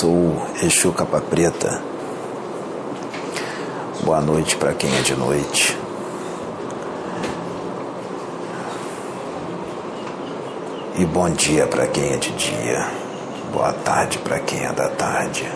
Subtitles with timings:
[0.00, 1.80] Sou Exu Capa Preta.
[4.02, 5.78] Boa noite para quem é de noite.
[10.98, 12.90] E bom dia para quem é de dia.
[13.52, 15.50] Boa tarde para quem é da tarde.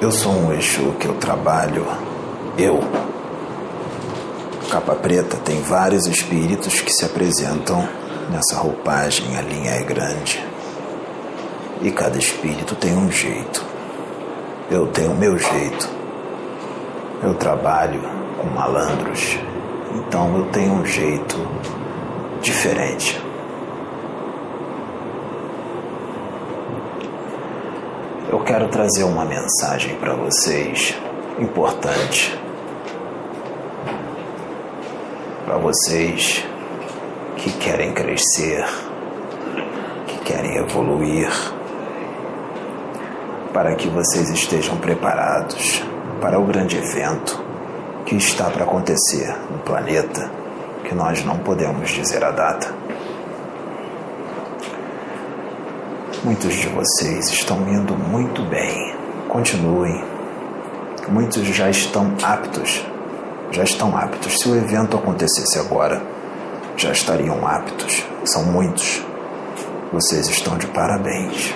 [0.00, 1.86] Eu sou um Exu que eu trabalho.
[2.58, 2.80] Eu.
[4.72, 7.99] Capa Preta tem vários espíritos que se apresentam
[8.30, 9.36] nessa roupagem.
[9.36, 10.42] A linha é grande.
[11.82, 13.64] E cada espírito tem um jeito.
[14.70, 15.88] Eu tenho o meu jeito.
[17.22, 18.00] Eu trabalho
[18.38, 19.38] com malandros.
[19.94, 21.36] Então eu tenho um jeito
[22.40, 23.20] diferente.
[28.28, 30.94] Eu quero trazer uma mensagem para vocês
[31.38, 32.38] importante.
[35.44, 36.46] Para vocês
[37.40, 38.64] que querem crescer,
[40.06, 41.30] que querem evoluir,
[43.52, 45.82] para que vocês estejam preparados
[46.20, 47.42] para o grande evento
[48.04, 50.30] que está para acontecer no planeta,
[50.84, 52.74] que nós não podemos dizer a data.
[56.22, 58.94] Muitos de vocês estão indo muito bem.
[59.28, 60.04] Continuem.
[61.08, 62.86] Muitos já estão aptos.
[63.50, 64.38] Já estão aptos.
[64.38, 66.02] Se o evento acontecesse agora,
[66.80, 68.04] já estariam aptos.
[68.24, 69.04] São muitos.
[69.92, 71.54] Vocês estão de parabéns.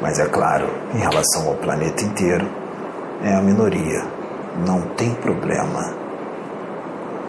[0.00, 2.48] Mas é claro, em relação ao planeta inteiro,
[3.22, 4.04] é a minoria.
[4.66, 6.02] Não tem problema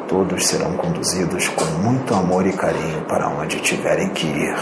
[0.07, 4.55] Todos serão conduzidos com muito amor e carinho para onde tiverem que ir.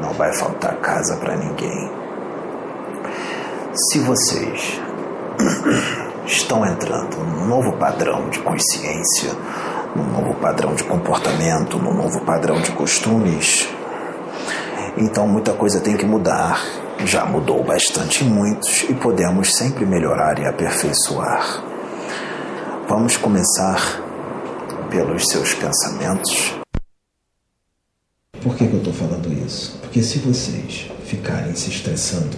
[0.00, 1.90] Não vai faltar casa para ninguém.
[3.74, 4.80] Se vocês
[6.28, 9.32] estão entrando num novo padrão de consciência,
[9.96, 13.68] num novo padrão de comportamento, num novo padrão de costumes,
[15.00, 16.60] então muita coisa tem que mudar.
[17.04, 21.62] Já mudou bastante em muitos e podemos sempre melhorar e aperfeiçoar.
[22.88, 24.02] Vamos começar
[24.90, 26.54] pelos seus pensamentos.
[28.42, 29.78] Por que, que eu estou falando isso?
[29.80, 32.36] Porque se vocês ficarem se estressando,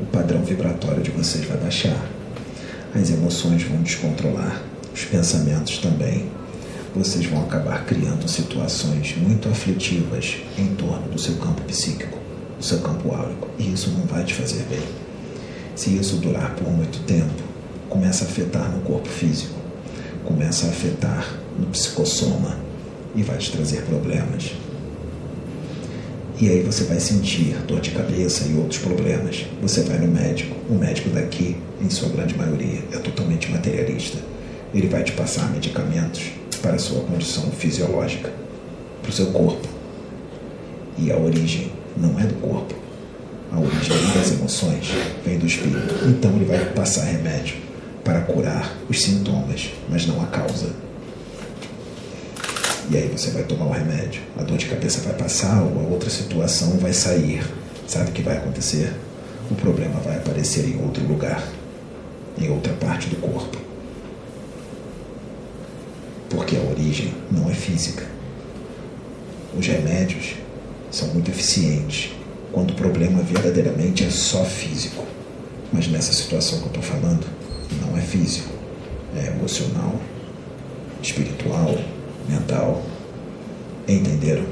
[0.00, 1.96] o padrão vibratório de vocês vai baixar,
[2.94, 6.30] as emoções vão descontrolar, os pensamentos também.
[6.94, 12.18] Vocês vão acabar criando situações muito aflitivas em torno do seu campo psíquico,
[12.58, 14.82] do seu campo áurico, e isso não vai te fazer bem.
[15.74, 17.42] Se isso durar por muito tempo,
[17.88, 19.58] começa a afetar no corpo físico,
[20.24, 22.58] começa a afetar no psicossoma
[23.14, 24.52] e vai te trazer problemas.
[26.42, 29.46] E aí você vai sentir dor de cabeça e outros problemas.
[29.60, 30.56] Você vai no médico.
[30.68, 34.18] O médico daqui, em sua grande maioria, é totalmente materialista.
[34.74, 38.32] Ele vai te passar medicamentos para a sua condição fisiológica,
[39.00, 39.68] para o seu corpo.
[40.98, 42.74] E a origem não é do corpo.
[43.52, 44.88] A origem das emoções
[45.24, 45.94] vem do espírito.
[46.08, 47.54] Então ele vai passar remédio
[48.02, 50.70] para curar os sintomas, mas não a causa.
[52.92, 55.88] E aí você vai tomar o remédio, a dor de cabeça vai passar ou a
[55.88, 57.42] outra situação vai sair.
[57.88, 58.92] Sabe o que vai acontecer?
[59.50, 61.42] O problema vai aparecer em outro lugar,
[62.38, 63.56] em outra parte do corpo.
[66.28, 68.04] Porque a origem não é física.
[69.58, 70.34] Os remédios
[70.90, 72.12] são muito eficientes
[72.52, 75.06] quando o problema verdadeiramente é só físico.
[75.72, 77.24] Mas nessa situação que eu estou falando,
[77.80, 78.52] não é físico,
[79.16, 79.98] é emocional,
[81.02, 81.74] espiritual,
[82.28, 82.82] mental.
[83.86, 84.44] Entenderam?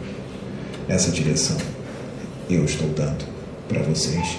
[0.89, 1.57] Essa direção
[2.49, 3.25] eu estou dando
[3.69, 4.39] para vocês.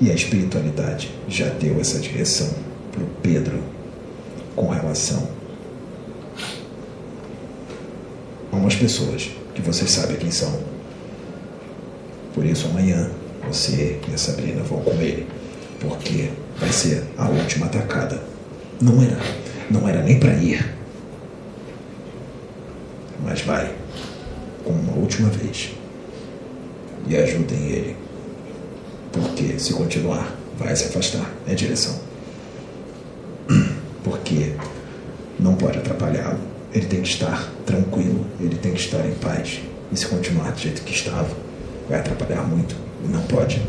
[0.00, 2.50] E a espiritualidade já deu essa direção
[2.90, 3.62] para o Pedro
[4.56, 5.28] com relação
[8.50, 10.58] a umas pessoas que vocês sabem quem são.
[12.34, 13.08] Por isso amanhã
[13.46, 15.28] você e a Sabrina vão com ele,
[15.78, 18.20] porque vai ser a última atacada.
[18.80, 19.18] Não era,
[19.70, 20.73] não era nem para ir
[23.24, 23.74] mas vai,
[24.62, 25.72] com uma última vez,
[27.08, 27.96] e ajudem ele,
[29.12, 31.98] porque se continuar, vai se afastar, é direção.
[34.04, 34.54] Porque
[35.38, 36.38] não pode atrapalhá-lo,
[36.72, 39.60] ele tem que estar tranquilo, ele tem que estar em paz,
[39.90, 41.34] e se continuar do jeito que estava,
[41.88, 43.62] vai atrapalhar muito, e não pode.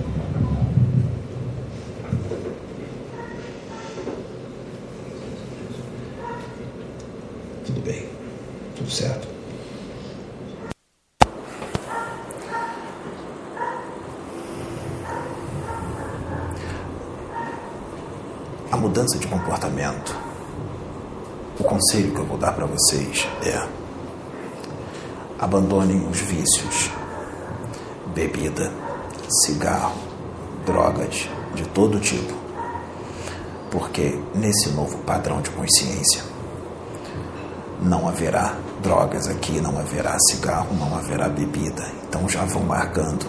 [7.65, 8.05] Tudo bem,
[8.75, 9.35] tudo certo.
[18.95, 20.15] mudança de comportamento,
[21.59, 23.67] o conselho que eu vou dar para vocês é:
[25.39, 26.91] Abandonem os vícios,
[28.13, 28.71] bebida,
[29.45, 29.95] cigarro,
[30.65, 32.33] drogas de todo tipo,
[33.69, 36.21] porque nesse novo padrão de consciência
[37.81, 41.85] não haverá drogas aqui, não haverá cigarro, não haverá bebida.
[42.07, 43.25] Então já vão marcando.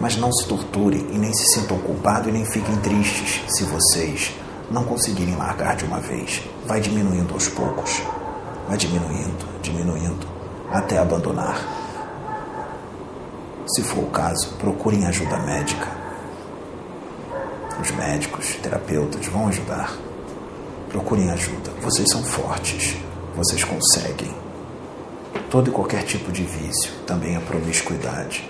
[0.00, 4.32] Mas não se torturem e nem se sintam culpados e nem fiquem tristes se vocês
[4.70, 6.42] não conseguirem largar de uma vez.
[6.66, 8.02] Vai diminuindo aos poucos.
[8.68, 10.26] Vai diminuindo, diminuindo,
[10.70, 11.87] até abandonar.
[13.74, 15.88] Se for o caso, procurem ajuda médica.
[17.78, 19.94] Os médicos, terapeutas vão ajudar.
[20.88, 21.70] Procurem ajuda.
[21.82, 22.96] Vocês são fortes.
[23.36, 24.34] Vocês conseguem.
[25.50, 28.48] Todo e qualquer tipo de vício, também a promiscuidade.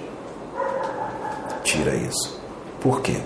[1.64, 2.40] Tira isso.
[2.80, 3.20] Por quê?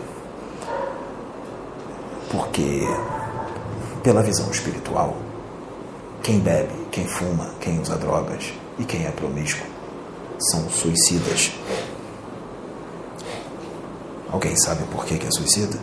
[2.31, 2.81] Porque,
[4.03, 5.15] pela visão espiritual,
[6.23, 9.83] quem bebe, quem fuma, quem usa drogas e quem é promíscuo
[10.51, 11.53] são suicidas.
[14.33, 15.79] Alguém sabe por que, que é suicida?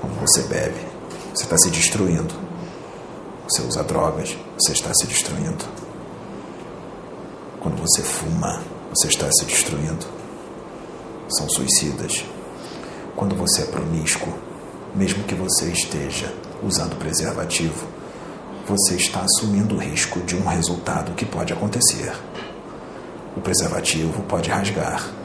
[0.00, 0.80] Quando você bebe,
[1.34, 2.34] você está se destruindo.
[3.46, 5.64] Você usa drogas, você está se destruindo.
[7.60, 10.06] Quando você fuma, você está se destruindo.
[11.28, 12.24] São suicidas.
[13.14, 14.32] Quando você é promíscuo,
[14.94, 16.32] mesmo que você esteja
[16.62, 17.86] usando preservativo,
[18.66, 22.14] você está assumindo o risco de um resultado que pode acontecer.
[23.36, 25.23] O preservativo pode rasgar.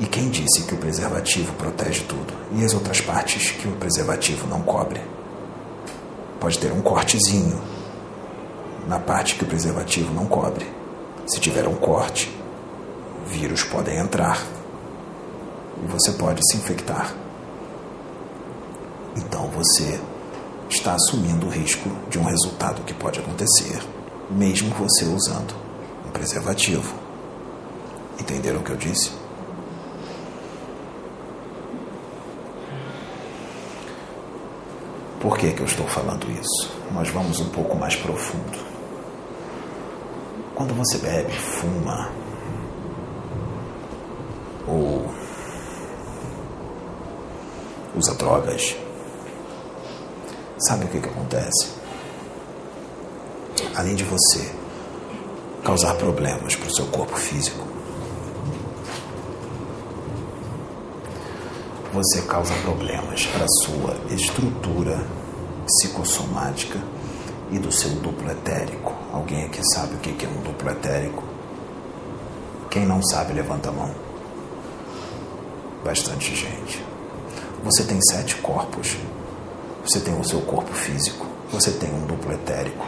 [0.00, 2.32] E quem disse que o preservativo protege tudo?
[2.52, 4.98] E as outras partes que o preservativo não cobre?
[6.40, 7.60] Pode ter um cortezinho
[8.88, 10.66] na parte que o preservativo não cobre.
[11.26, 12.34] Se tiver um corte,
[13.26, 14.42] vírus podem entrar
[15.84, 17.14] e você pode se infectar.
[19.14, 20.00] Então você
[20.70, 23.78] está assumindo o risco de um resultado que pode acontecer,
[24.30, 25.54] mesmo você usando
[26.06, 26.94] um preservativo.
[28.18, 29.19] Entenderam o que eu disse?
[35.20, 36.72] Por que, que eu estou falando isso?
[36.92, 38.58] Nós vamos um pouco mais profundo.
[40.54, 42.10] Quando você bebe, fuma
[44.66, 45.06] ou
[47.94, 48.74] usa drogas,
[50.66, 51.68] sabe o que, que acontece?
[53.76, 54.50] Além de você
[55.62, 57.66] causar problemas para o seu corpo físico,
[62.02, 65.04] você causa problemas para a sua estrutura
[65.66, 66.80] psicossomática
[67.50, 68.94] e do seu duplo etérico.
[69.12, 71.22] Alguém aqui sabe o que é um duplo etérico?
[72.70, 73.94] Quem não sabe, levanta a mão.
[75.84, 76.82] Bastante gente.
[77.64, 78.96] Você tem sete corpos.
[79.84, 81.26] Você tem o seu corpo físico.
[81.52, 82.86] Você tem um duplo etérico.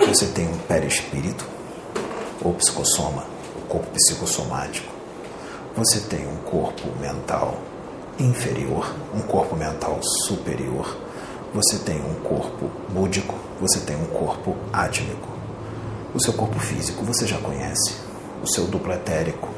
[0.00, 1.46] Você tem um perispírito
[2.42, 3.24] ou psicossoma,
[3.56, 4.92] o corpo psicossomático.
[5.76, 7.67] Você tem um corpo mental
[8.18, 10.96] inferior, um corpo mental superior.
[11.54, 15.28] Você tem um corpo búdico, você tem um corpo átmico.
[16.14, 17.94] O seu corpo físico você já conhece.
[18.42, 19.48] O seu duplo etérico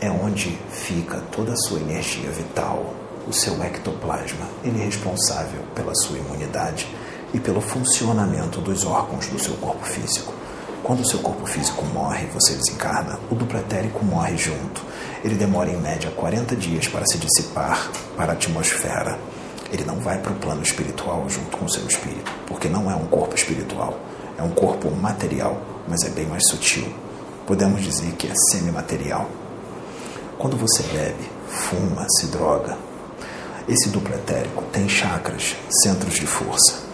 [0.00, 2.94] é onde fica toda a sua energia vital.
[3.26, 6.86] O seu ectoplasma, ele é responsável pela sua imunidade
[7.34, 10.32] e pelo funcionamento dos órgãos do seu corpo físico.
[10.84, 14.80] Quando o seu corpo físico morre, você desencarna, o duplo etérico morre junto.
[15.26, 19.18] Ele demora em média 40 dias para se dissipar para a atmosfera.
[19.72, 22.94] Ele não vai para o plano espiritual junto com o seu espírito, porque não é
[22.94, 23.98] um corpo espiritual,
[24.38, 26.86] é um corpo material, mas é bem mais sutil.
[27.44, 29.28] Podemos dizer que é semimaterial.
[30.38, 32.78] Quando você bebe, fuma, se droga,
[33.68, 36.85] esse duplo etérico tem chakras, centros de força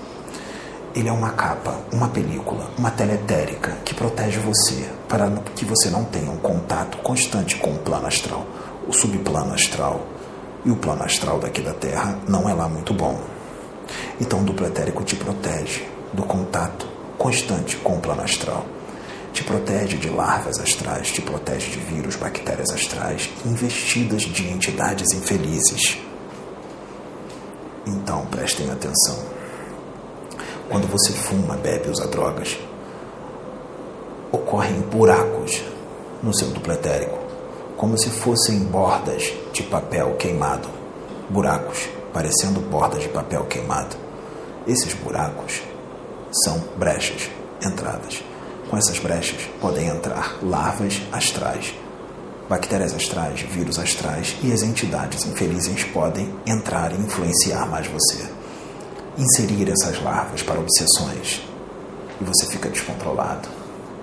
[0.95, 6.05] ele é uma capa, uma película, uma teletérica que protege você para que você não
[6.05, 8.47] tenha um contato constante com o plano astral,
[8.87, 10.07] o subplano astral.
[10.65, 13.21] E o plano astral daqui da Terra não é lá muito bom.
[14.21, 16.87] Então o duplo etérico te protege do contato
[17.19, 18.65] constante com o plano astral.
[19.33, 25.99] Te protege de larvas astrais, te protege de vírus, bactérias astrais, investidas de entidades infelizes.
[27.87, 29.32] Então prestem atenção
[30.73, 32.59] quando você fuma, bebe, usa drogas,
[34.33, 35.63] ocorrem buracos
[36.23, 37.19] no seu duplo etérico,
[37.77, 40.67] como se fossem bordas de papel queimado.
[41.29, 43.95] Buracos, parecendo bordas de papel queimado.
[44.67, 45.61] Esses buracos
[46.43, 47.29] são brechas,
[47.63, 48.25] entradas.
[48.71, 51.75] Com essas brechas podem entrar larvas astrais,
[52.49, 58.42] bactérias astrais, vírus astrais e as entidades infelizes podem entrar e influenciar mais você
[59.17, 61.43] inserir essas larvas para obsessões
[62.21, 63.49] e você fica descontrolado.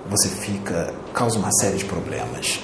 [0.08, 2.60] você fica, causa uma série de problemas.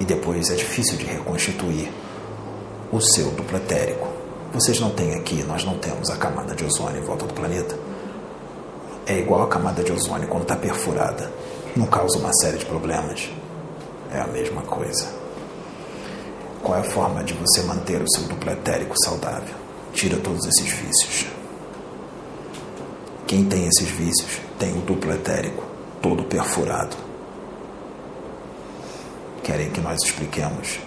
[0.00, 1.92] E depois é difícil de reconstituir
[2.90, 4.08] o seu duplo etérico.
[4.52, 7.78] Vocês não têm aqui, nós não temos a camada de ozônio em volta do planeta.
[9.06, 11.30] É igual a camada de ozônio quando está perfurada.
[11.76, 13.28] Não causa uma série de problemas.
[14.10, 15.06] É a mesma coisa.
[16.62, 19.63] Qual é a forma de você manter o seu duplo etérico saudável?
[19.94, 21.26] Tira todos esses vícios.
[23.28, 25.64] Quem tem esses vícios tem o duplo etérico
[26.02, 26.96] todo perfurado.
[29.44, 30.80] Querem que nós expliquemos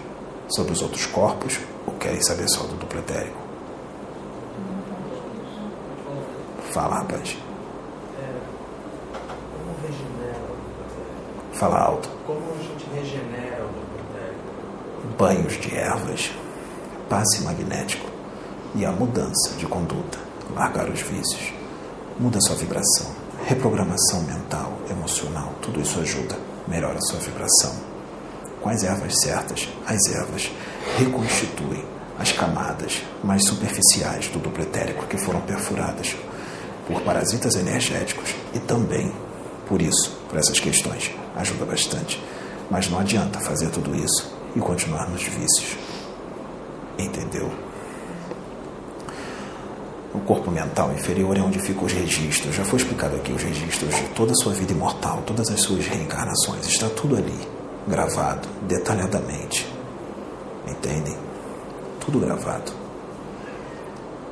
[0.50, 3.38] sobre os outros corpos ou querem saber só do duplo etérico?
[6.72, 7.38] Fala, rapaz.
[11.54, 12.10] Fala alto.
[12.28, 15.18] Como a gente regenera o duplo etérico?
[15.18, 16.30] Banhos de ervas,
[17.10, 18.07] passe magnético
[18.78, 20.20] e a mudança de conduta.
[20.56, 21.52] Largar os vícios.
[22.20, 23.08] Muda sua vibração.
[23.46, 26.38] Reprogramação mental, emocional, tudo isso ajuda.
[26.68, 27.76] Melhora sua vibração.
[28.64, 30.52] As ervas certas, as ervas
[30.98, 31.86] reconstituem
[32.20, 36.18] as camadas mais superficiais do duplo etérico que foram perfuradas
[36.86, 39.14] por parasitas energéticos e também
[39.68, 41.12] por isso, por essas questões.
[41.36, 42.22] Ajuda bastante.
[42.70, 45.78] Mas não adianta fazer tudo isso e continuar nos vícios.
[47.00, 47.67] Entendeu?
[50.14, 52.56] O corpo mental inferior é onde ficam os registros.
[52.56, 55.86] Já foi explicado aqui os registros de toda a sua vida imortal, todas as suas
[55.86, 56.66] reencarnações.
[56.66, 57.38] Está tudo ali,
[57.88, 59.68] gravado, detalhadamente.
[60.66, 61.16] Entendem?
[62.00, 62.72] Tudo gravado.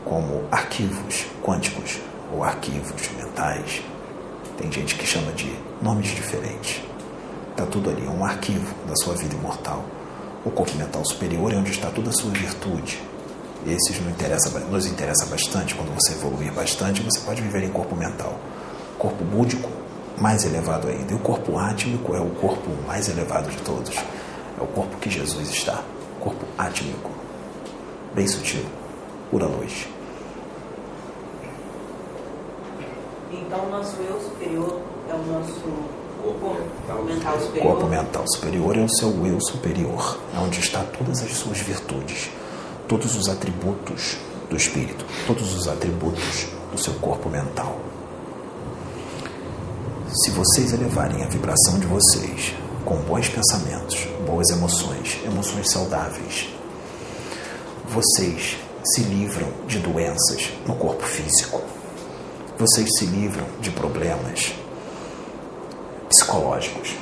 [0.05, 1.99] Como arquivos quânticos
[2.33, 3.81] ou arquivos mentais.
[4.57, 6.81] Tem gente que chama de nomes diferentes.
[7.51, 9.83] Está tudo ali, é um arquivo da sua vida imortal.
[10.45, 13.01] O corpo mental superior é onde está toda a sua virtude.
[13.65, 15.73] Esses nos interessa, nos interessa bastante.
[15.73, 18.37] Quando você evoluir bastante, você pode viver em corpo mental.
[18.97, 19.69] Corpo búdico,
[20.19, 21.11] mais elevado ainda.
[21.11, 23.95] E o corpo átmico é o corpo mais elevado de todos.
[23.95, 25.83] É o corpo que Jesus está.
[26.19, 27.09] Corpo átmico.
[28.13, 28.65] Bem sutil.
[29.31, 29.87] Pura luz.
[33.31, 34.79] Então, o nosso eu superior
[35.09, 35.61] é o nosso
[36.21, 37.71] corpo mental superior.
[37.71, 42.29] Corpo mental superior é o seu eu superior, é onde está todas as suas virtudes,
[42.87, 44.17] todos os atributos
[44.49, 47.79] do espírito, todos os atributos do seu corpo mental.
[50.23, 52.53] Se vocês elevarem a vibração de vocês
[52.85, 56.49] com bons pensamentos, boas emoções, emoções saudáveis,
[57.87, 58.57] vocês
[58.93, 61.61] se livram de doenças no corpo físico.
[62.57, 64.53] Vocês se livram de problemas
[66.07, 66.95] psicológicos.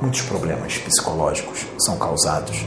[0.00, 2.64] Muitos problemas psicológicos são causados.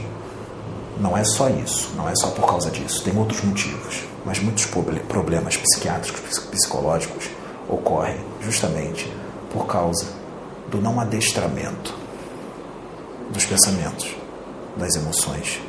[0.98, 4.04] Não é só isso, não é só por causa disso, tem outros motivos.
[4.24, 7.28] Mas muitos problemas psiquiátricos, psicológicos
[7.68, 9.10] ocorrem justamente
[9.52, 10.06] por causa
[10.70, 11.94] do não adestramento
[13.30, 14.14] dos pensamentos,
[14.76, 15.60] das emoções.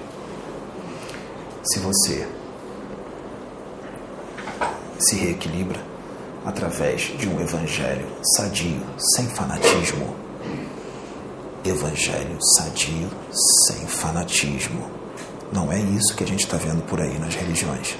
[1.63, 2.27] Se você
[4.99, 5.79] se reequilibra
[6.45, 8.81] através de um evangelho sadio,
[9.15, 10.15] sem fanatismo.
[11.63, 13.09] Evangelho sadio,
[13.67, 15.04] sem fanatismo.
[15.51, 17.95] Não é isso que a gente está vendo por aí nas religiões.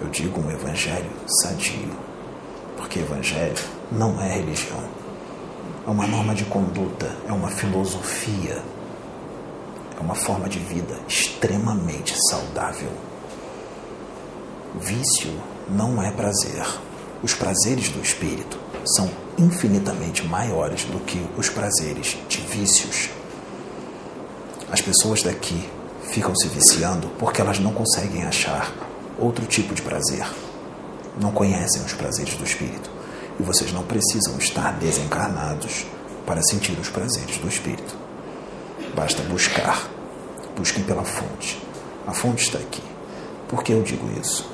[0.00, 1.10] Eu digo um evangelho
[1.42, 1.90] sadio,
[2.76, 3.54] porque evangelho
[3.90, 4.82] não é religião.
[5.86, 8.62] É uma norma de conduta, é uma filosofia,
[9.96, 12.90] é uma forma de vida extremamente saudável.
[14.80, 15.32] Vício
[15.70, 16.66] não é prazer.
[17.22, 23.15] Os prazeres do espírito são infinitamente maiores do que os prazeres de vícios.
[24.70, 25.68] As pessoas daqui
[26.10, 28.72] ficam se viciando porque elas não conseguem achar
[29.18, 30.26] outro tipo de prazer.
[31.20, 32.90] Não conhecem os prazeres do espírito.
[33.38, 35.86] E vocês não precisam estar desencarnados
[36.26, 37.96] para sentir os prazeres do espírito.
[38.94, 39.88] Basta buscar.
[40.56, 41.62] Busquem pela fonte.
[42.06, 42.82] A fonte está aqui.
[43.48, 44.50] Por que eu digo isso?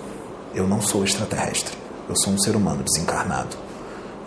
[0.54, 1.76] Eu não sou extraterrestre.
[2.08, 3.56] Eu sou um ser humano desencarnado.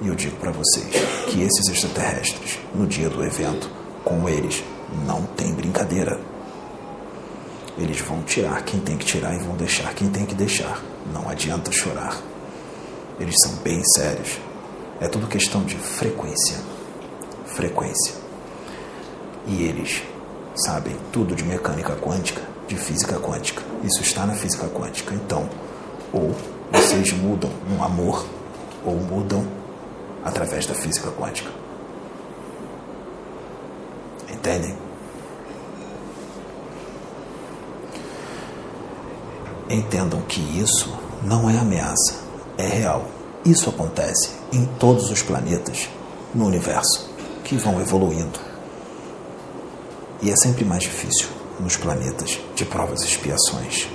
[0.02, 0.88] E eu digo para vocês
[1.28, 3.70] que esses extraterrestres, no dia do evento,
[4.04, 4.64] com eles,
[5.06, 6.20] não tem brincadeira.
[7.78, 10.82] Eles vão tirar quem tem que tirar e vão deixar quem tem que deixar.
[11.14, 12.18] Não adianta chorar.
[13.20, 14.40] Eles são bem sérios.
[15.00, 16.58] É tudo questão de frequência.
[17.46, 18.14] Frequência.
[19.48, 20.02] E eles
[20.56, 23.62] sabem tudo de mecânica quântica, de física quântica.
[23.84, 25.14] Isso está na física quântica.
[25.14, 25.50] Então,
[26.14, 26.34] ou
[26.72, 28.26] vocês mudam no amor,
[28.86, 29.46] ou mudam
[30.24, 31.52] através da física quântica.
[34.32, 34.85] Entendem?
[39.70, 40.94] Entendam que isso
[41.24, 42.16] não é ameaça,
[42.58, 43.06] é real.
[43.44, 45.90] Isso acontece em todos os planetas
[46.34, 47.10] no universo
[47.44, 48.40] que vão evoluindo.
[50.22, 51.28] E é sempre mais difícil
[51.60, 53.88] nos planetas de provas e expiações.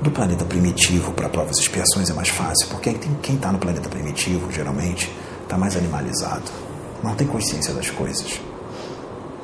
[0.00, 3.88] Do planeta primitivo para provas e expiações é mais fácil, porque quem está no planeta
[3.88, 5.10] primitivo, geralmente,
[5.42, 6.50] está mais animalizado,
[7.02, 8.40] não tem consciência das coisas.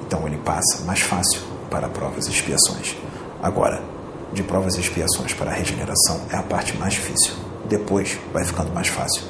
[0.04, 1.40] Então ele passa mais fácil
[1.71, 2.97] para provas e expiações.
[3.42, 3.98] Agora,
[4.33, 7.35] de provas e expiações para a regeneração é a parte mais difícil.
[7.69, 9.23] Depois vai ficando mais fácil.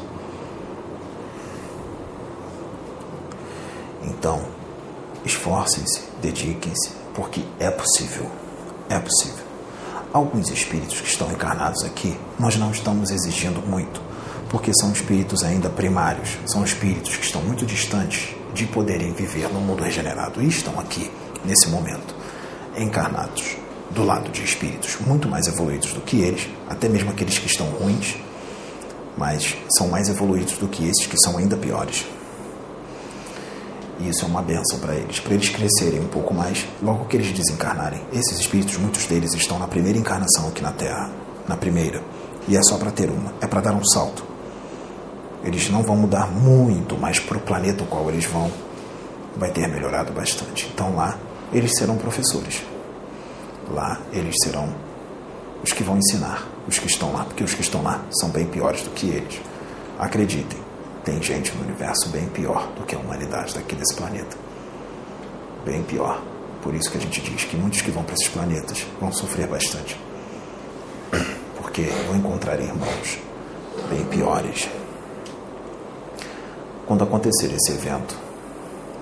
[4.02, 4.44] Então,
[5.24, 8.30] esforcem-se, dediquem-se, porque é possível.
[8.88, 9.44] É possível.
[10.12, 14.00] Alguns espíritos que estão encarnados aqui, nós não estamos exigindo muito,
[14.48, 19.60] porque são espíritos ainda primários, são espíritos que estão muito distantes de poderem viver no
[19.60, 21.10] mundo regenerado e estão aqui,
[21.44, 22.14] nesse momento,
[22.76, 27.46] encarnados do lado de espíritos muito mais evoluídos do que eles, até mesmo aqueles que
[27.46, 28.16] estão ruins,
[29.16, 32.06] mas são mais evoluídos do que esses que são ainda piores.
[34.00, 37.16] E isso é uma benção para eles, para eles crescerem um pouco mais logo que
[37.16, 38.00] eles desencarnarem.
[38.12, 41.10] Esses espíritos, muitos deles estão na primeira encarnação aqui na Terra,
[41.48, 42.00] na primeira,
[42.46, 44.22] e é só para ter uma, é para dar um salto.
[45.42, 48.50] Eles não vão mudar muito, mas para o planeta ao qual eles vão,
[49.36, 50.70] vai ter melhorado bastante.
[50.72, 51.18] Então lá,
[51.52, 52.62] eles serão professores.
[53.70, 54.74] Lá, eles serão
[55.62, 58.46] os que vão ensinar, os que estão lá, porque os que estão lá são bem
[58.46, 59.40] piores do que eles.
[59.98, 60.58] Acreditem,
[61.04, 64.36] tem gente no universo bem pior do que a humanidade daqui desse planeta.
[65.64, 66.22] Bem pior.
[66.62, 69.46] Por isso que a gente diz que muitos que vão para esses planetas vão sofrer
[69.46, 69.98] bastante.
[71.56, 73.18] Porque vão encontrar irmãos
[73.90, 74.68] bem piores.
[76.86, 78.16] Quando acontecer esse evento,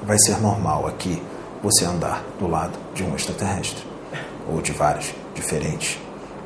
[0.02, 1.22] vai ser normal aqui
[1.62, 3.95] você andar do lado de um extraterrestre
[4.48, 5.98] ou de vários diferentes.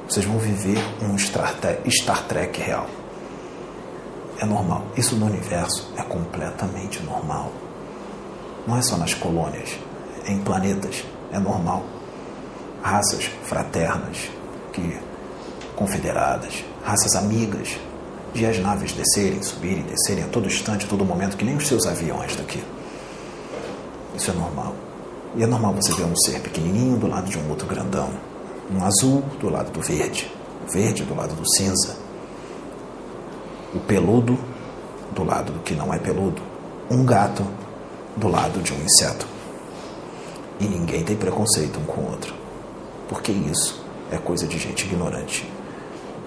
[0.08, 2.86] Vocês vão viver um Star Trek real
[4.40, 4.86] é normal.
[4.96, 7.52] Isso no universo é completamente normal.
[8.66, 9.78] Não é só nas colônias,
[10.26, 11.84] é em planetas é normal.
[12.82, 14.30] Raças fraternas,
[14.72, 14.98] que
[15.76, 17.78] confederadas, raças amigas,
[18.32, 21.66] de as naves descerem, subirem, descerem a todo instante, a todo momento, que nem os
[21.66, 22.62] seus aviões daqui.
[24.14, 24.74] Isso é normal.
[25.36, 28.10] E é normal você ver um ser pequenininho do lado de um outro grandão.
[28.70, 30.30] Um azul do lado do verde,
[30.66, 31.96] o verde do lado do cinza,
[33.74, 34.38] o peludo
[35.12, 36.40] do lado do que não é peludo,
[36.90, 37.44] um gato
[38.16, 39.26] do lado de um inseto.
[40.60, 42.34] E ninguém tem preconceito um com o outro,
[43.08, 45.48] porque isso é coisa de gente ignorante,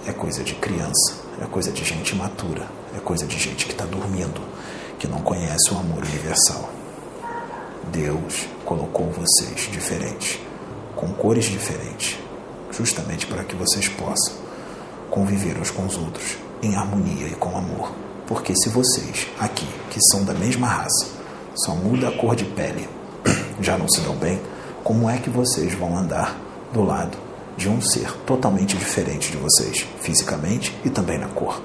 [0.08, 3.86] é coisa de criança, é coisa de gente imatura, é coisa de gente que está
[3.86, 4.42] dormindo,
[4.98, 6.70] que não conhece o amor universal.
[7.92, 10.40] Deus colocou vocês diferentes,
[10.96, 12.18] com cores diferentes,
[12.72, 14.34] justamente para que vocês possam
[15.12, 17.92] conviver uns com os outros em harmonia e com amor.
[18.26, 21.06] Porque se vocês, aqui, que são da mesma raça,
[21.54, 22.90] só muda a cor de pele,
[23.62, 24.42] já não se dão bem,
[24.84, 26.36] como é que vocês vão andar
[26.74, 27.16] do lado
[27.56, 31.62] de um ser totalmente diferente de vocês, fisicamente e também na cor?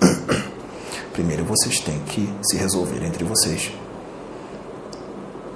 [1.12, 3.70] Primeiro vocês têm que se resolver entre vocês.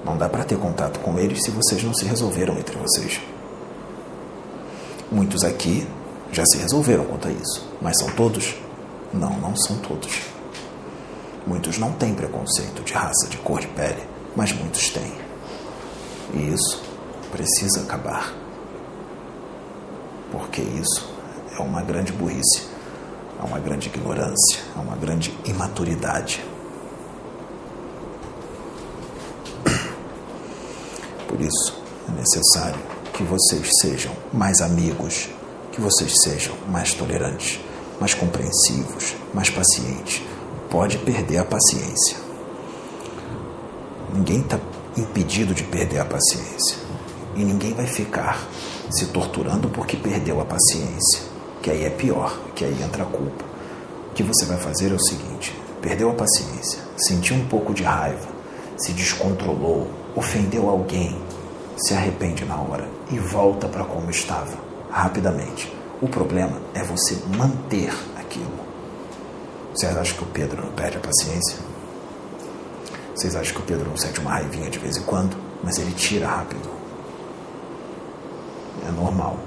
[0.05, 3.21] Não dá para ter contato com eles se vocês não se resolveram entre vocês.
[5.11, 5.87] Muitos aqui
[6.33, 8.55] já se resolveram quanto a isso, mas são todos
[9.13, 10.23] não, não são todos.
[11.47, 14.03] Muitos não têm preconceito de raça, de cor de pele,
[14.35, 15.13] mas muitos têm.
[16.35, 16.83] E isso
[17.31, 18.33] precisa acabar.
[20.31, 21.13] Porque isso
[21.59, 22.67] é uma grande burrice,
[23.39, 26.43] é uma grande ignorância, é uma grande imaturidade.
[31.43, 32.81] Isso, é necessário
[33.13, 35.29] que vocês sejam mais amigos,
[35.71, 37.61] que vocês sejam mais tolerantes
[38.03, 40.23] mais compreensivos, mais pacientes.
[40.69, 42.17] Pode perder a paciência.
[44.13, 44.59] Ninguém está
[44.97, 46.79] impedido de perder a paciência.
[47.37, 48.45] E ninguém vai ficar
[48.91, 51.23] se torturando porque perdeu a paciência.
[51.63, 53.45] Que aí é pior, que aí entra a culpa.
[54.11, 57.85] O que você vai fazer é o seguinte: perdeu a paciência, sentiu um pouco de
[57.85, 58.27] raiva,
[58.83, 61.17] se descontrolou, ofendeu alguém,
[61.77, 64.57] se arrepende na hora e volta para como estava,
[64.91, 68.51] rapidamente o problema é você manter aquilo.
[69.73, 71.57] Vocês acham que o Pedro não perde a paciência?
[73.15, 75.37] Vocês acham que o Pedro não sente uma raivinha de vez em quando?
[75.63, 76.69] Mas ele tira rápido.
[78.85, 79.39] É normal.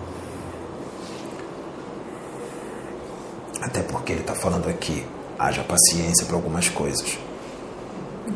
[3.61, 5.05] Até porque ele está falando aqui,
[5.37, 7.17] haja paciência para algumas coisas.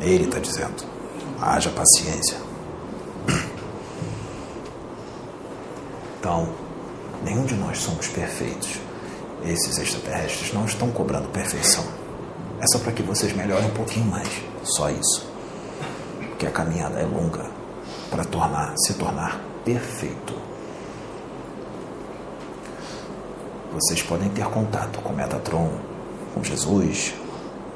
[0.01, 0.83] Ele está dizendo,
[1.41, 2.37] haja paciência.
[6.19, 6.49] Então,
[7.23, 8.79] Nenhum de nós somos perfeitos.
[9.45, 11.83] Esses extraterrestres não estão cobrando perfeição.
[12.61, 14.29] é só para que vocês melhorem um pouquinho mais.
[14.63, 15.29] Só isso.
[16.29, 17.45] Porque a caminhada é longa
[18.09, 20.33] para tornar, se tornar perfeito.
[23.73, 25.71] Vocês podem ter contato com Metatron,
[26.33, 27.13] com Jesus,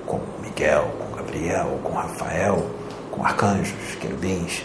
[0.06, 0.92] com Miguel,
[1.24, 2.70] Gabriel, com Rafael,
[3.10, 4.64] com arcanjos, querubins.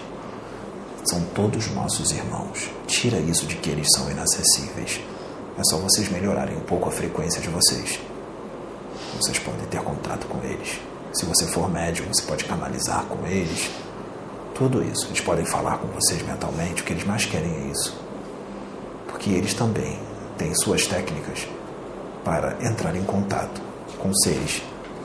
[1.04, 2.68] São todos nossos irmãos.
[2.86, 5.00] Tira isso de que eles são inacessíveis.
[5.56, 8.00] É só vocês melhorarem um pouco a frequência de vocês.
[9.16, 10.80] Vocês podem ter contato com eles.
[11.12, 13.70] Se você for médium, você pode canalizar com eles.
[14.54, 15.06] Tudo isso.
[15.06, 16.82] Eles podem falar com vocês mentalmente.
[16.82, 17.98] O que eles mais querem é isso.
[19.06, 19.98] Porque eles também
[20.36, 21.46] têm suas técnicas
[22.24, 23.60] para entrar em contato
[23.98, 24.62] com seres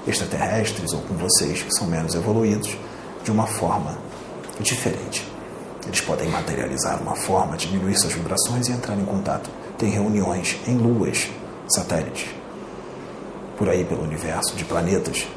[0.08, 2.78] extraterrestres ou com vocês que são menos evoluídos
[3.24, 3.98] de uma forma
[4.60, 5.26] diferente.
[5.86, 9.50] Eles podem materializar uma forma, diminuir suas vibrações e entrar em contato.
[9.78, 11.30] Tem reuniões em luas,
[11.68, 12.30] satélites,
[13.58, 15.28] por aí pelo universo, de planetas,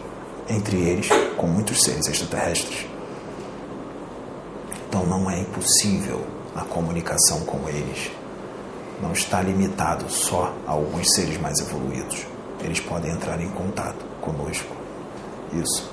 [0.49, 2.87] entre eles com muitos seres extraterrestres.
[4.89, 6.25] Então não é impossível
[6.55, 8.11] a comunicação com eles.
[9.03, 12.25] Não está limitado só a alguns seres mais evoluídos.
[12.63, 14.75] Eles podem entrar em contato conosco.
[15.53, 15.91] Isso.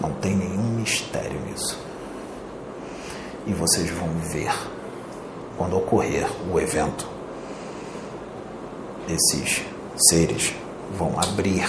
[0.00, 1.78] Não tem nenhum mistério nisso.
[3.46, 4.52] E vocês vão ver,
[5.56, 7.08] quando ocorrer o evento,
[9.08, 9.62] esses
[9.96, 10.52] seres
[10.98, 11.68] vão abrir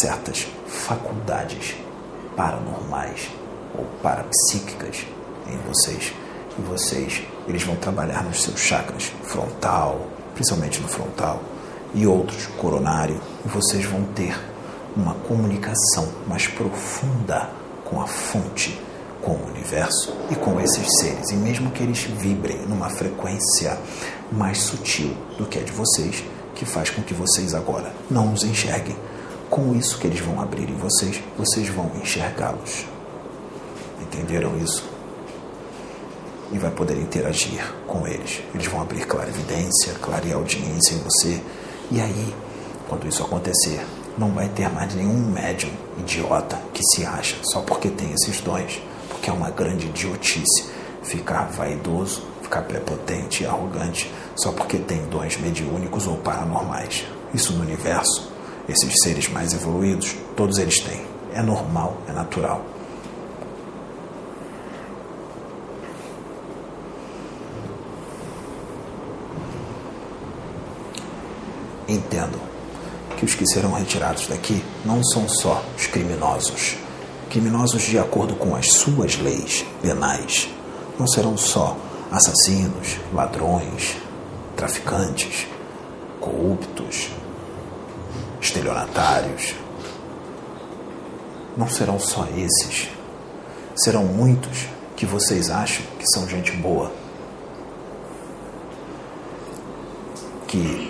[0.00, 1.76] certas faculdades
[2.34, 3.28] paranormais
[3.76, 5.04] ou parapsíquicas
[5.46, 6.14] em vocês.
[6.58, 11.40] E vocês, eles vão trabalhar nos seus chakras frontal, principalmente no frontal,
[11.94, 14.49] e outros, coronário, e vocês vão ter
[14.96, 17.50] uma comunicação mais profunda
[17.84, 18.80] com a fonte,
[19.20, 21.30] com o universo e com esses seres.
[21.30, 23.78] E mesmo que eles vibrem numa frequência
[24.32, 26.24] mais sutil do que a de vocês,
[26.54, 28.96] que faz com que vocês agora não os enxerguem.
[29.48, 32.86] Com isso que eles vão abrir em vocês, vocês vão enxergá-los.
[34.00, 34.88] Entenderam isso?
[36.52, 38.42] E vai poder interagir com eles.
[38.54, 41.40] Eles vão abrir clarividência, clareaudiência em você.
[41.90, 42.34] E aí,
[42.88, 43.84] quando isso acontecer,
[44.20, 48.78] não vai ter mais nenhum médium idiota que se acha só porque tem esses dons,
[49.08, 50.70] porque é uma grande idiotice
[51.02, 57.06] ficar vaidoso, ficar prepotente e arrogante só porque tem dons mediúnicos ou paranormais.
[57.32, 58.30] Isso no universo,
[58.68, 61.00] esses seres mais evoluídos, todos eles têm.
[61.32, 62.62] É normal, é natural.
[71.88, 72.49] Entendo
[73.20, 76.78] que os que serão retirados daqui não são só os criminosos.
[77.28, 80.48] Criminosos de acordo com as suas leis penais.
[80.98, 81.76] Não serão só
[82.10, 83.98] assassinos, ladrões,
[84.56, 85.46] traficantes,
[86.18, 87.10] corruptos,
[88.40, 89.54] estelionatários.
[91.58, 92.88] Não serão só esses.
[93.76, 96.90] Serão muitos que vocês acham que são gente boa.
[100.48, 100.89] Que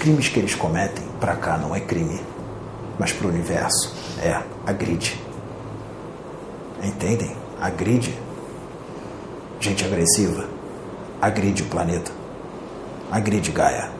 [0.00, 2.20] crimes que eles cometem para cá não é crime,
[2.98, 5.20] mas para o universo é agride.
[6.82, 7.36] Entendem?
[7.60, 8.18] Agride.
[9.60, 10.60] Gente agressiva
[11.20, 12.10] agride o planeta,
[13.10, 13.90] agride Gaia,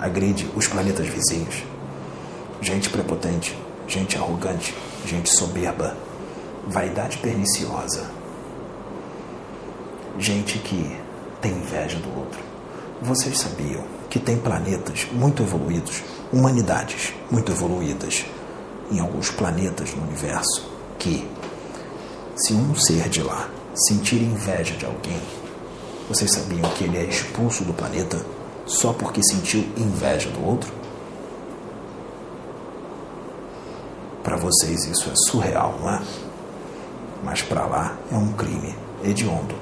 [0.00, 1.62] agride os planetas vizinhos.
[2.60, 4.74] Gente prepotente, gente arrogante,
[5.06, 5.96] gente soberba,
[6.66, 8.10] vaidade perniciosa,
[10.18, 10.96] gente que
[11.40, 12.40] tem inveja do outro.
[13.00, 18.24] Vocês sabiam que tem planetas muito evoluídos, humanidades muito evoluídas
[18.90, 21.28] em alguns planetas no universo que,
[22.36, 25.20] se um ser de lá sentir inveja de alguém,
[26.08, 28.24] vocês sabiam que ele é expulso do planeta
[28.66, 30.72] só porque sentiu inveja do outro?
[34.22, 36.02] Para vocês isso é surreal, não é?
[37.22, 39.54] Mas para lá é um crime hediondo.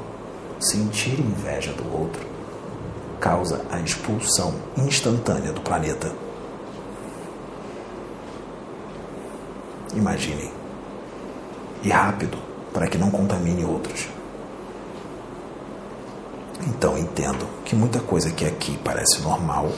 [0.59, 2.36] Sentir inveja do outro
[3.21, 6.13] causa a expulsão instantânea do planeta.
[9.95, 10.51] Imaginem.
[11.83, 12.37] E rápido,
[12.73, 14.09] para que não contamine outros.
[16.67, 19.71] Então entendo que muita coisa que aqui parece normal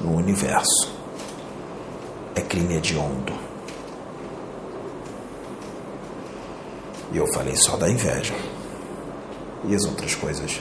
[0.00, 0.92] no universo
[2.34, 3.32] é crime hediondo.
[7.12, 8.34] E eu falei só da inveja.
[9.64, 10.60] E as outras coisas?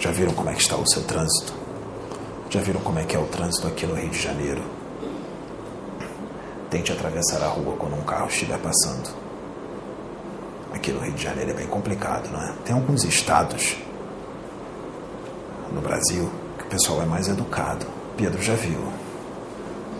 [0.00, 1.52] Já viram como é que está o seu trânsito?
[2.48, 4.62] Já viram como é que é o trânsito aqui no Rio de Janeiro?
[6.68, 9.20] Tente atravessar a rua quando um carro estiver passando
[10.80, 12.54] aqui no Rio de Janeiro é bem complicado, não é?
[12.64, 13.76] Tem alguns estados
[15.70, 17.86] no Brasil que o pessoal é mais educado.
[18.16, 18.80] Pedro já viu.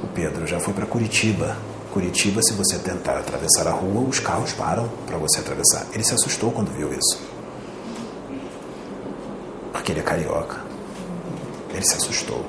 [0.03, 1.57] O Pedro já foi para Curitiba.
[1.93, 5.87] Curitiba, se você tentar atravessar a rua, os carros param para você atravessar.
[5.93, 7.30] Ele se assustou quando viu isso.
[9.81, 10.61] Porque ele é carioca.
[11.73, 12.45] Ele se assustou.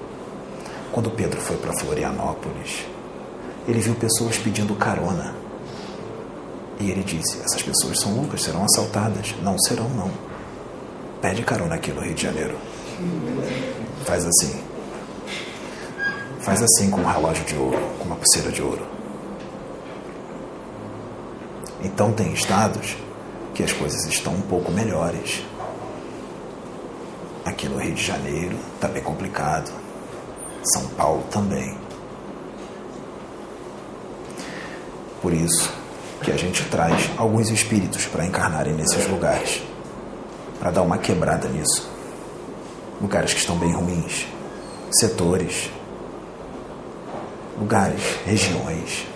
[0.92, 2.86] Quando Pedro foi para Florianópolis,
[3.66, 5.34] ele viu pessoas pedindo carona.
[6.78, 9.34] E ele disse: Essas pessoas são loucas, serão assaltadas.
[9.42, 10.12] Não serão, não.
[11.22, 12.58] Pede carona aqui no Rio de Janeiro.
[14.04, 14.62] Faz assim.
[16.42, 18.86] Faz assim com um relógio de ouro, com uma pulseira de ouro.
[21.82, 22.98] Então, tem estados
[23.54, 25.46] que as coisas estão um pouco melhores.
[27.44, 28.56] Aqui no Rio de Janeiro
[28.92, 29.72] bem complicado.
[30.64, 31.76] São Paulo também.
[35.22, 35.74] Por isso
[36.22, 39.62] que a gente traz alguns espíritos para encarnarem nesses lugares,
[40.60, 41.90] para dar uma quebrada nisso.
[43.02, 44.28] Lugares que estão bem ruins,
[45.00, 45.72] setores,
[47.58, 49.08] lugares, regiões.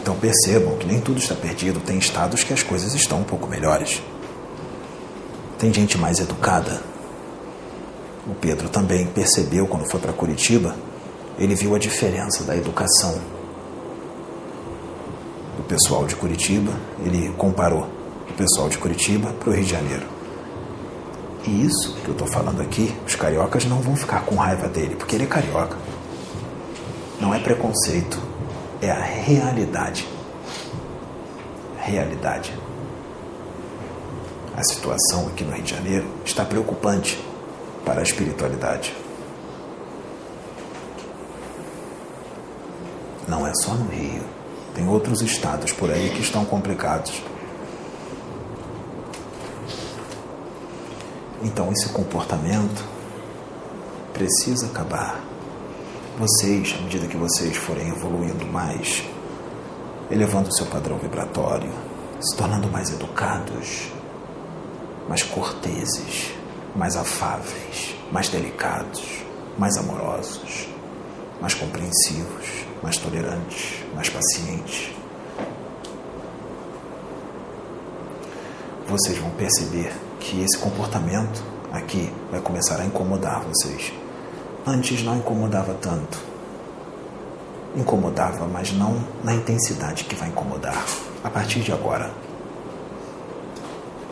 [0.00, 3.46] Então percebam que nem tudo está perdido, tem estados que as coisas estão um pouco
[3.46, 4.02] melhores.
[5.58, 6.82] Tem gente mais educada.
[8.26, 10.74] O Pedro também percebeu quando foi para Curitiba,
[11.38, 13.20] ele viu a diferença da educação
[15.56, 16.72] do pessoal de Curitiba,
[17.04, 17.88] ele comparou
[18.28, 20.06] o pessoal de Curitiba para o Rio de Janeiro.
[21.46, 24.96] E isso que eu estou falando aqui, os cariocas não vão ficar com raiva dele,
[24.96, 25.76] porque ele é carioca.
[27.20, 28.18] Não é preconceito,
[28.80, 30.08] é a realidade.
[31.78, 32.63] Realidade.
[34.56, 37.18] A situação aqui no Rio de Janeiro está preocupante
[37.84, 38.94] para a espiritualidade.
[43.26, 44.22] Não é só no Rio.
[44.74, 47.20] Tem outros estados por aí que estão complicados.
[51.42, 52.84] Então esse comportamento
[54.12, 55.20] precisa acabar.
[56.16, 59.02] Vocês, à medida que vocês forem evoluindo mais,
[60.08, 61.72] elevando o seu padrão vibratório,
[62.20, 63.93] se tornando mais educados,
[65.08, 66.32] mais corteses,
[66.74, 69.24] mais afáveis, mais delicados,
[69.58, 70.68] mais amorosos,
[71.40, 74.90] mais compreensivos, mais tolerantes, mais pacientes.
[78.86, 83.92] Vocês vão perceber que esse comportamento aqui vai começar a incomodar vocês.
[84.66, 86.18] Antes não incomodava tanto.
[87.76, 90.84] Incomodava, mas não na intensidade que vai incomodar
[91.22, 92.10] a partir de agora.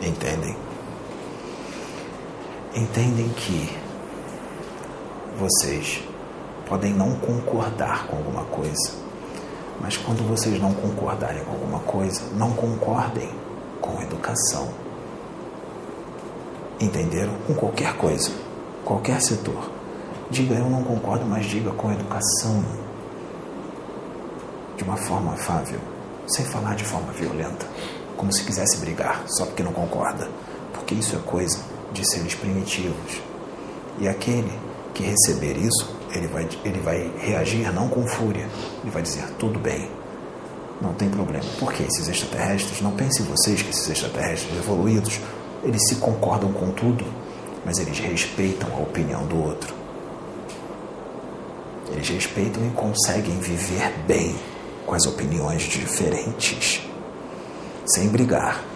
[0.01, 0.55] Entendem?
[2.75, 3.77] Entendem que
[5.37, 6.03] vocês
[6.67, 8.91] podem não concordar com alguma coisa,
[9.79, 13.29] mas quando vocês não concordarem com alguma coisa, não concordem
[13.79, 14.69] com educação.
[16.79, 17.33] Entenderam?
[17.45, 18.31] Com qualquer coisa,
[18.83, 19.71] qualquer setor.
[20.31, 22.63] Diga eu não concordo, mas diga com educação.
[24.75, 25.79] De uma forma afável,
[26.27, 27.67] sem falar de forma violenta,
[28.17, 30.27] como se quisesse brigar só porque não concorda,
[30.73, 33.21] porque isso é coisa de seres primitivos.
[33.99, 34.51] E aquele
[34.93, 38.47] que receber isso, ele vai, ele vai reagir não com fúria,
[38.81, 39.89] ele vai dizer: tudo bem,
[40.81, 41.45] não tem problema.
[41.59, 45.19] Porque esses extraterrestres, não pensem vocês que esses extraterrestres evoluídos,
[45.63, 47.05] eles se concordam com tudo,
[47.65, 49.73] mas eles respeitam a opinião do outro.
[51.91, 54.35] Eles respeitam e conseguem viver bem
[54.85, 56.81] com as opiniões diferentes,
[57.85, 58.72] sem brigar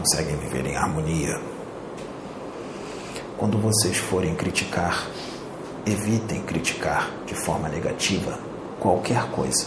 [0.00, 1.38] conseguem viver em harmonia.
[3.36, 5.06] Quando vocês forem criticar,
[5.84, 8.38] evitem criticar de forma negativa
[8.78, 9.66] qualquer coisa.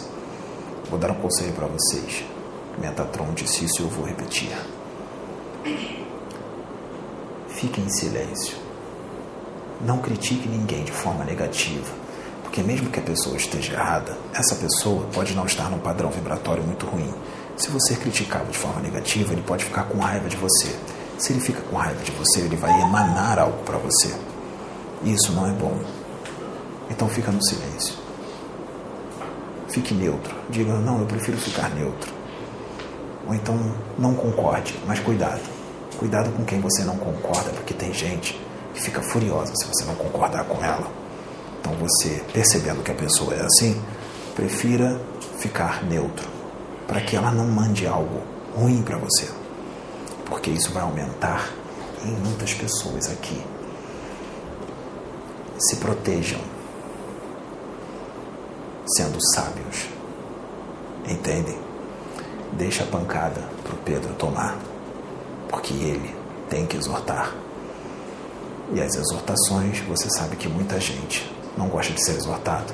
[0.89, 2.23] Vou dar um conselho para vocês.
[2.79, 4.49] Metatron disse isso e eu vou repetir.
[7.49, 8.57] Fique em silêncio.
[9.81, 11.93] Não critique ninguém de forma negativa,
[12.41, 16.63] porque mesmo que a pessoa esteja errada, essa pessoa pode não estar num padrão vibratório
[16.63, 17.13] muito ruim
[17.63, 20.75] se você criticá-lo de forma negativa, ele pode ficar com raiva de você.
[21.17, 24.13] Se ele fica com raiva de você, ele vai emanar algo para você.
[25.01, 25.79] Isso não é bom.
[26.91, 27.95] Então fica no silêncio.
[29.69, 30.35] Fique neutro.
[30.49, 32.11] Diga, não, eu prefiro ficar neutro.
[33.25, 33.57] Ou então
[33.97, 35.41] não concorde, mas cuidado.
[35.97, 38.37] Cuidado com quem você não concorda, porque tem gente
[38.73, 40.91] que fica furiosa se você não concordar com ela.
[41.61, 43.81] Então você, percebendo que a pessoa é assim,
[44.35, 44.99] prefira
[45.39, 46.42] ficar neutro
[46.87, 48.21] para que ela não mande algo
[48.55, 49.29] ruim para você,
[50.25, 51.49] porque isso vai aumentar
[52.03, 53.41] em muitas pessoas aqui.
[55.57, 56.39] Se protejam,
[58.95, 59.87] sendo sábios,
[61.07, 61.57] entendem?
[62.53, 64.57] Deixa a pancada para o Pedro tomar,
[65.49, 66.13] porque ele
[66.49, 67.33] tem que exortar.
[68.73, 72.73] E as exortações, você sabe que muita gente não gosta de ser exortado,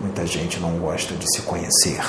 [0.00, 2.00] muita gente não gosta de se conhecer,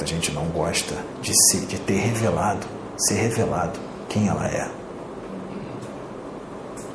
[0.00, 4.70] muita gente não gosta de, se, de ter revelado, ser revelado quem ela é.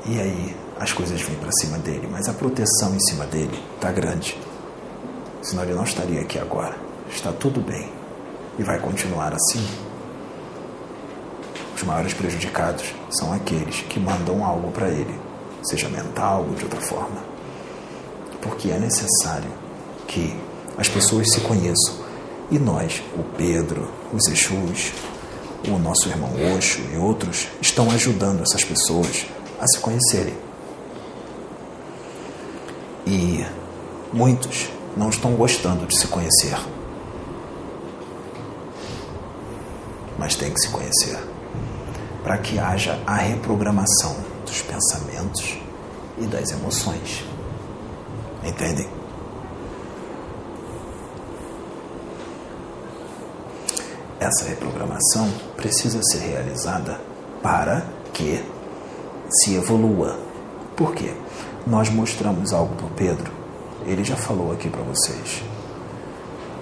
[0.07, 3.91] E aí as coisas vêm para cima dele, mas a proteção em cima dele está
[3.91, 4.35] grande.
[5.43, 6.75] Senão ele não estaria aqui agora.
[7.07, 7.91] Está tudo bem.
[8.57, 9.63] E vai continuar assim.
[11.75, 15.13] Os maiores prejudicados são aqueles que mandam algo para ele,
[15.61, 17.21] seja mental ou de outra forma.
[18.41, 19.51] Porque é necessário
[20.07, 20.35] que
[20.77, 22.04] as pessoas se conheçam.
[22.51, 24.91] E nós, o Pedro, os Exus,
[25.67, 29.25] o nosso irmão Oxo e outros, estão ajudando essas pessoas
[29.59, 30.35] a se conhecerem.
[33.07, 33.45] E
[34.13, 36.57] muitos não estão gostando de se conhecer.
[40.17, 41.19] Mas tem que se conhecer
[42.23, 45.57] para que haja a reprogramação dos pensamentos
[46.17, 47.23] e das emoções.
[48.43, 48.87] Entendem?
[54.25, 56.99] Essa reprogramação precisa ser realizada
[57.43, 58.43] para que
[59.29, 60.17] se evolua.
[60.75, 61.13] Por quê?
[61.67, 63.31] Nós mostramos algo para o Pedro,
[63.85, 65.43] ele já falou aqui para vocês.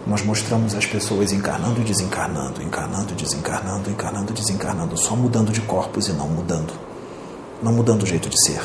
[0.05, 6.09] Nós mostramos as pessoas encarnando e desencarnando, encarnando, desencarnando, encarnando, desencarnando, só mudando de corpos
[6.09, 6.73] e não mudando.
[7.61, 8.61] Não mudando o jeito de ser.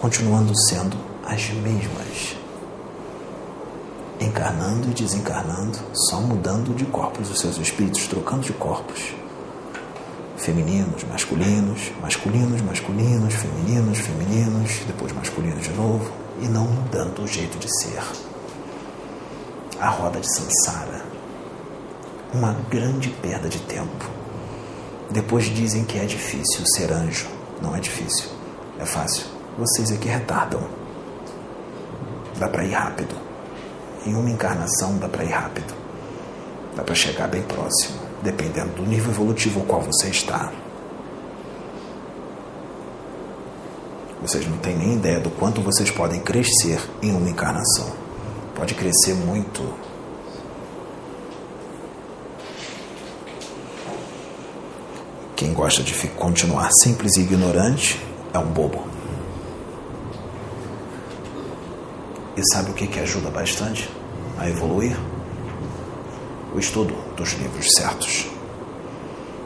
[0.00, 2.39] Continuando sendo as mesmas.
[4.30, 9.12] Encarnando e desencarnando, só mudando de corpos os seus espíritos, trocando de corpos
[10.36, 17.58] femininos, masculinos, masculinos, masculinos, femininos, femininos, depois masculinos de novo, e não mudando o jeito
[17.58, 18.00] de ser.
[19.80, 21.04] A roda de Sansara.
[22.32, 24.08] Uma grande perda de tempo.
[25.10, 27.26] Depois dizem que é difícil ser anjo.
[27.60, 28.30] Não é difícil,
[28.78, 29.26] é fácil.
[29.58, 30.62] Vocês aqui retardam.
[32.38, 33.29] Dá para ir rápido.
[34.06, 35.74] Em uma encarnação dá para ir rápido.
[36.76, 40.52] Dá para chegar bem próximo dependendo do nível evolutivo ao qual você está.
[44.20, 47.90] Vocês não têm nem ideia do quanto vocês podem crescer em uma encarnação.
[48.54, 49.62] Pode crescer muito.
[55.34, 57.98] Quem gosta de continuar simples e ignorante
[58.34, 58.89] é um bobo.
[62.40, 63.90] E sabe o que, que ajuda bastante
[64.38, 64.96] a evoluir?
[66.54, 68.26] o estudo dos livros certos.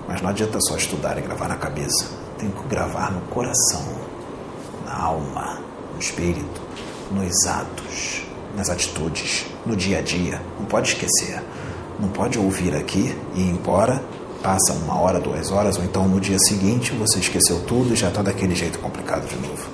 [0.08, 2.06] Mas não adianta só estudar e gravar na cabeça.
[2.38, 3.84] Tem que gravar no coração,
[4.84, 5.60] na alma,
[5.92, 6.60] no espírito,
[7.10, 8.22] nos atos,
[8.56, 10.40] nas atitudes, no dia a dia.
[10.58, 11.42] Não pode esquecer.
[11.98, 14.02] Não pode ouvir aqui e ir embora.
[14.42, 18.08] Passa uma hora, duas horas, ou então no dia seguinte você esqueceu tudo e já
[18.08, 19.73] está daquele jeito complicado de novo.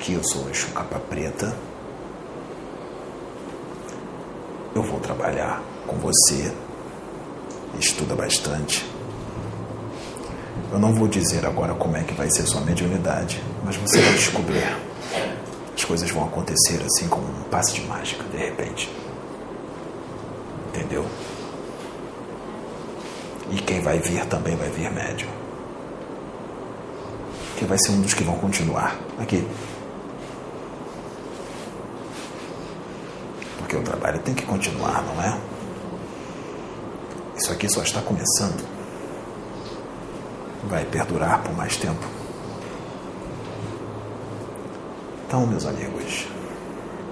[0.00, 1.54] Aqui, eu sou o Exu Capa Preta.
[4.74, 6.50] Eu vou trabalhar com você.
[7.78, 8.88] Estuda bastante.
[10.72, 14.12] Eu não vou dizer agora como é que vai ser sua mediunidade, mas você vai
[14.14, 14.76] descobrir.
[15.74, 18.90] As coisas vão acontecer assim como um passe de mágica, de repente.
[20.68, 21.04] Entendeu?
[23.50, 25.30] E quem vai vir também vai vir médium.
[27.58, 29.46] Que vai ser um dos que vão continuar aqui.
[33.70, 35.38] Porque o trabalho tem que continuar, não é?
[37.36, 38.66] Isso aqui só está começando.
[40.64, 42.04] Vai perdurar por mais tempo.
[45.24, 46.26] Então, meus amigos,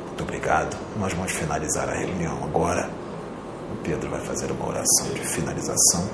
[0.08, 0.76] muito obrigado.
[0.98, 2.90] Nós vamos finalizar a reunião agora.
[3.72, 6.10] O Pedro vai fazer uma oração de finalização.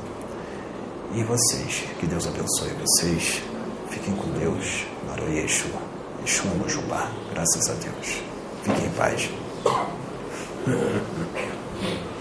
[1.15, 3.43] E vocês, que Deus abençoe vocês.
[3.89, 4.85] Fiquem com Deus.
[5.43, 5.71] Exu.
[6.23, 7.11] Exu Mojubá.
[7.33, 8.23] Graças a Deus.
[8.63, 9.31] Fiquem em paz.
[10.67, 12.14] なるほど。